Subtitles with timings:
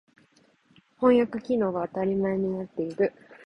[0.97, 3.13] 翻訳機能が当たり前になっている。